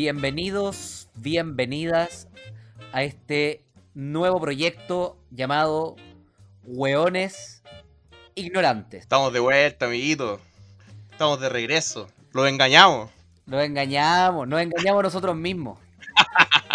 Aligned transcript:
Bienvenidos, 0.00 1.08
bienvenidas 1.16 2.28
a 2.92 3.02
este 3.02 3.64
nuevo 3.94 4.40
proyecto 4.40 5.18
llamado 5.32 5.96
Hueones 6.62 7.64
Ignorantes. 8.36 9.02
Estamos 9.02 9.32
de 9.32 9.40
vuelta, 9.40 9.86
amiguitos. 9.86 10.40
Estamos 11.10 11.40
de 11.40 11.48
regreso. 11.48 12.06
Los 12.32 12.48
engañamos. 12.48 13.10
Nos 13.44 13.64
engañamos, 13.64 14.46
nos 14.46 14.60
engañamos 14.60 15.02
nosotros 15.02 15.34
mismos. 15.34 15.80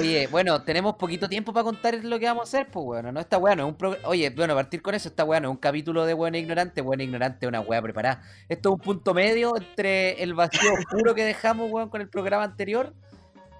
Oye, 0.00 0.26
bueno, 0.28 0.62
tenemos 0.62 0.96
poquito 0.96 1.28
tiempo 1.28 1.52
para 1.52 1.64
contar 1.64 1.94
lo 2.02 2.18
que 2.18 2.26
vamos 2.26 2.42
a 2.42 2.44
hacer, 2.44 2.70
pues 2.70 2.84
bueno, 2.84 3.12
no 3.12 3.20
está 3.20 3.36
bueno, 3.36 3.64
es 3.64 3.68
un 3.68 3.76
pro... 3.76 3.96
Oye, 4.04 4.30
bueno, 4.30 4.54
a 4.54 4.56
partir 4.56 4.80
con 4.80 4.94
eso 4.94 5.08
está 5.08 5.24
bueno, 5.24 5.48
es 5.48 5.52
un 5.52 5.58
capítulo 5.58 6.06
de 6.06 6.14
Buena 6.14 6.38
Ignorante, 6.38 6.80
Buena 6.80 7.02
Ignorante 7.02 7.46
una 7.46 7.60
wea 7.60 7.82
preparada. 7.82 8.22
Esto 8.48 8.70
es 8.70 8.72
un 8.74 8.80
punto 8.80 9.14
medio 9.14 9.56
entre 9.56 10.22
el 10.22 10.34
vacío 10.34 10.72
oscuro 10.72 11.14
que 11.14 11.24
dejamos, 11.24 11.70
weón, 11.70 11.90
con 11.90 12.00
el 12.00 12.08
programa 12.08 12.44
anterior 12.44 12.94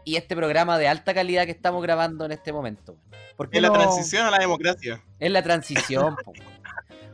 y 0.04 0.16
este 0.16 0.34
programa 0.34 0.78
de 0.78 0.88
alta 0.88 1.12
calidad 1.12 1.44
que 1.44 1.52
estamos 1.52 1.82
grabando 1.82 2.24
en 2.24 2.32
este 2.32 2.52
momento. 2.52 2.96
Porque 3.36 3.58
es 3.58 3.62
la 3.62 3.72
transición 3.72 4.26
a 4.26 4.30
la 4.30 4.38
democracia. 4.38 5.02
Es 5.18 5.30
la 5.30 5.42
transición, 5.42 6.16
po. 6.24 6.32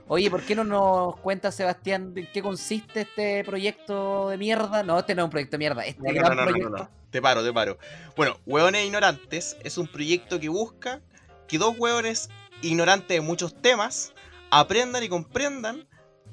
Oye, 0.08 0.30
¿por 0.30 0.42
qué 0.42 0.54
no 0.54 0.62
nos 0.62 1.16
cuenta, 1.16 1.50
Sebastián, 1.50 2.12
en 2.14 2.28
qué 2.32 2.40
consiste 2.40 3.00
este 3.00 3.42
proyecto 3.42 4.28
de 4.28 4.38
mierda? 4.38 4.84
No, 4.84 5.00
este 5.00 5.16
no 5.16 5.22
es 5.22 5.24
un 5.24 5.30
proyecto 5.30 5.54
de 5.54 5.58
mierda, 5.58 5.84
este 5.84 6.12
no, 6.12 6.34
no, 6.34 6.44
no, 6.46 6.68
no, 6.70 6.88
Te 7.16 7.22
paro, 7.22 7.42
te 7.42 7.50
paro. 7.50 7.78
Bueno, 8.14 8.38
Hueones 8.44 8.84
Ignorantes 8.84 9.56
es 9.64 9.78
un 9.78 9.86
proyecto 9.86 10.38
que 10.38 10.50
busca 10.50 11.00
que 11.48 11.56
dos 11.56 11.74
hueones 11.78 12.28
ignorantes 12.60 13.08
de 13.08 13.22
muchos 13.22 13.58
temas 13.62 14.12
aprendan 14.50 15.02
y 15.02 15.08
comprendan 15.08 15.88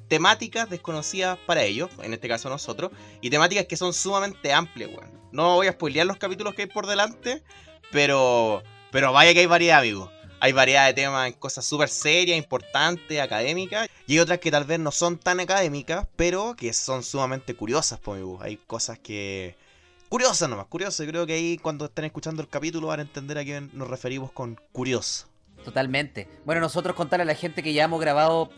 temáticas 0.09 0.70
desconocidas 0.70 1.40
para 1.46 1.64
ellos, 1.64 1.89
en 2.02 2.14
este 2.14 2.28
caso 2.28 2.50
nosotros, 2.50 2.92
y 3.22 3.30
temáticas 3.30 3.66
que 3.66 3.78
son 3.78 3.94
sumamente 3.94 4.52
amplias, 4.52 4.89
weón. 4.89 5.09
No 5.31 5.56
voy 5.56 5.67
a 5.67 5.72
spoilear 5.72 6.06
los 6.06 6.17
capítulos 6.17 6.54
que 6.54 6.64
hay 6.64 6.67
por 6.67 6.86
delante, 6.86 7.44
pero, 7.89 8.61
pero 8.92 9.14
vaya 9.14 9.34
que 9.34 9.39
hay 9.39 9.45
variedad, 9.45 9.80
amigos 9.80 10.09
hay 10.44 10.52
variedad 10.52 10.88
de 10.88 10.94
temas 10.94 11.28
en 11.28 11.34
cosas 11.39 11.64
súper 11.64 11.88
serias, 11.88 12.38
importantes, 12.38 13.22
académicas. 13.22 13.88
Y 14.08 14.14
hay 14.16 14.20
otras 14.20 14.39
que 14.39 14.52
tal 14.52 14.66
vez 14.66 14.78
no 14.78 14.92
son 14.92 15.17
tan 15.17 15.39
académicas, 15.39 16.06
pero 16.17 16.54
que 16.58 16.73
son 16.73 17.02
sumamente 17.02 17.56
curiosas, 17.56 17.98
por 17.98 18.17
mi 18.17 18.38
Hay 18.42 18.58
cosas 18.58 19.00
que... 19.00 19.56
Curiosas 20.14 20.47
nomás, 20.47 20.67
curiosas. 20.67 21.08
Creo 21.08 21.25
que 21.25 21.33
ahí 21.33 21.58
cuando 21.58 21.86
estén 21.86 22.06
escuchando 22.06 22.44
el 22.44 22.47
capítulo 22.47 22.86
van 22.86 23.00
a 23.00 23.02
entender 23.02 23.36
a 23.39 23.44
qué 23.44 23.67
nos 23.73 23.88
referimos 23.88 24.31
con 24.31 24.59
curioso. 24.72 25.25
Totalmente. 25.66 26.30
Bueno, 26.45 26.61
nosotros 26.61 26.95
contarle 26.95 27.23
a 27.23 27.25
la 27.25 27.33
gente 27.33 27.64
que 27.64 27.73
ya 27.73 27.86
hemos 27.86 28.00
grabado 28.00 28.52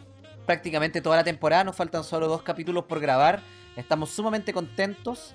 prácticamente 0.45 0.99
toda 0.99 1.15
la 1.15 1.23
temporada, 1.23 1.63
nos 1.63 1.77
faltan 1.77 2.03
solo 2.03 2.27
dos 2.27 2.43
capítulos 2.43 2.83
por 2.89 2.99
grabar. 2.99 3.41
Estamos 3.77 4.09
sumamente 4.09 4.51
contentos 4.51 5.33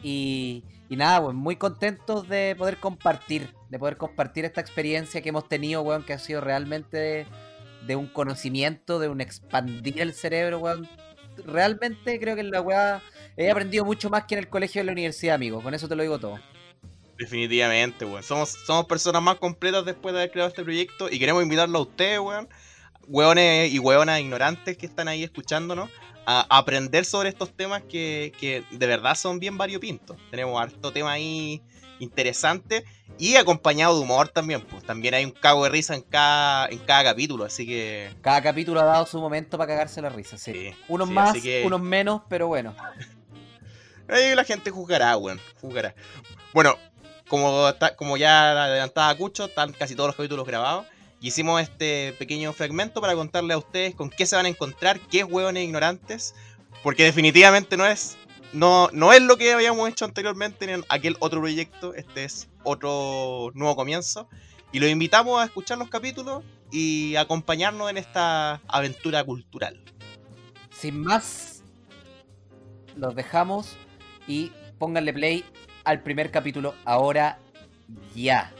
y, 0.00 0.62
y 0.88 0.94
nada, 0.94 1.22
pues 1.22 1.34
muy 1.34 1.56
contentos 1.56 2.28
de 2.28 2.54
poder 2.56 2.78
compartir 2.78 3.52
de 3.68 3.80
poder 3.80 3.96
compartir 3.96 4.44
esta 4.44 4.60
experiencia 4.60 5.22
que 5.22 5.30
hemos 5.30 5.48
tenido, 5.48 5.82
weón, 5.82 6.04
que 6.04 6.12
ha 6.12 6.20
sido 6.20 6.40
realmente 6.40 7.26
de, 7.84 7.96
un 7.96 8.06
conocimiento, 8.06 9.00
de 9.00 9.08
un 9.08 9.20
expandir 9.20 10.00
el 10.00 10.14
cerebro, 10.14 10.60
weón. 10.60 10.88
Realmente 11.44 12.20
creo 12.20 12.36
que 12.36 12.44
la 12.44 12.60
weá 12.60 13.02
he 13.38 13.50
aprendido 13.50 13.84
mucho 13.84 14.10
más 14.10 14.24
que 14.24 14.34
en 14.34 14.40
el 14.40 14.48
colegio 14.48 14.80
de 14.80 14.86
la 14.86 14.92
universidad, 14.92 15.36
amigo. 15.36 15.62
Con 15.62 15.72
eso 15.72 15.88
te 15.88 15.94
lo 15.94 16.02
digo 16.02 16.18
todo. 16.18 16.38
Definitivamente, 17.16 18.04
weón. 18.04 18.22
Somos, 18.22 18.50
somos 18.50 18.86
personas 18.86 19.22
más 19.22 19.36
completas 19.36 19.84
después 19.84 20.12
de 20.12 20.20
haber 20.20 20.32
creado 20.32 20.48
este 20.48 20.64
proyecto 20.64 21.08
y 21.10 21.18
queremos 21.18 21.42
invitarlo 21.42 21.78
a 21.78 21.82
ustedes, 21.82 22.18
weón. 22.18 22.48
Weones 23.06 23.72
y 23.72 23.78
weonas 23.78 24.20
ignorantes 24.20 24.76
que 24.76 24.86
están 24.86 25.08
ahí 25.08 25.22
escuchándonos 25.22 25.88
a 26.26 26.46
aprender 26.50 27.06
sobre 27.06 27.30
estos 27.30 27.56
temas 27.56 27.82
que, 27.82 28.32
que 28.38 28.62
de 28.70 28.86
verdad 28.86 29.14
son 29.14 29.38
bien 29.38 29.56
variopintos. 29.56 30.18
Tenemos 30.30 30.60
harto 30.60 30.92
tema 30.92 31.12
ahí 31.12 31.62
interesante 32.00 32.84
y 33.18 33.36
acompañado 33.36 33.96
de 33.96 34.02
humor 34.02 34.28
también, 34.28 34.60
pues 34.62 34.84
también 34.84 35.14
hay 35.14 35.24
un 35.24 35.30
cago 35.30 35.64
de 35.64 35.70
risa 35.70 35.94
en 35.94 36.02
cada, 36.02 36.68
en 36.68 36.78
cada 36.78 37.04
capítulo, 37.04 37.44
así 37.44 37.66
que... 37.66 38.10
Cada 38.20 38.42
capítulo 38.42 38.80
ha 38.80 38.84
dado 38.84 39.06
su 39.06 39.18
momento 39.18 39.58
para 39.58 39.68
cagarse 39.68 40.00
la 40.00 40.08
risa, 40.08 40.38
sí. 40.38 40.70
unos 40.86 41.10
más, 41.10 41.36
unos 41.64 41.80
menos, 41.80 42.22
pero 42.28 42.46
bueno. 42.46 42.76
Ahí 44.08 44.34
la 44.34 44.44
gente 44.44 44.70
juzgará, 44.70 45.16
bueno, 45.16 45.40
juzgará. 45.60 45.94
Bueno, 46.52 46.76
como, 47.28 48.16
ya 48.16 48.64
adelantaba 48.64 49.14
Cucho, 49.16 49.46
están 49.46 49.72
casi 49.72 49.94
todos 49.94 50.08
los 50.08 50.16
capítulos 50.16 50.46
grabados. 50.46 50.86
hicimos 51.20 51.60
este 51.60 52.14
pequeño 52.18 52.52
fragmento 52.52 53.00
para 53.00 53.14
contarle 53.14 53.54
a 53.54 53.58
ustedes 53.58 53.94
con 53.94 54.08
qué 54.10 54.24
se 54.26 54.36
van 54.36 54.46
a 54.46 54.48
encontrar, 54.48 54.98
qué 55.00 55.20
es 55.20 55.24
hueones 55.24 55.64
ignorantes. 55.64 56.34
Porque 56.82 57.04
definitivamente 57.04 57.76
no 57.76 57.86
es 57.86 58.16
no, 58.52 58.88
no 58.92 59.12
es 59.12 59.20
lo 59.20 59.36
que 59.36 59.52
habíamos 59.52 59.88
hecho 59.88 60.04
anteriormente 60.04 60.72
en 60.72 60.84
aquel 60.88 61.16
otro 61.20 61.40
proyecto. 61.40 61.94
Este 61.94 62.24
es 62.24 62.48
otro 62.62 63.50
nuevo 63.54 63.76
comienzo. 63.76 64.28
Y 64.72 64.80
los 64.80 64.90
invitamos 64.90 65.40
a 65.40 65.44
escuchar 65.44 65.78
los 65.78 65.88
capítulos 65.88 66.44
y 66.70 67.16
acompañarnos 67.16 67.90
en 67.90 67.98
esta 67.98 68.60
aventura 68.68 69.24
cultural. 69.24 69.78
Sin 70.70 71.02
más, 71.02 71.62
los 72.96 73.14
dejamos 73.14 73.76
y 74.28 74.52
pónganle 74.78 75.12
play 75.12 75.44
al 75.84 76.02
primer 76.02 76.30
capítulo 76.30 76.74
ahora 76.84 77.38
ya. 78.14 78.52